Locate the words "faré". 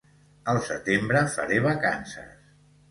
1.37-1.61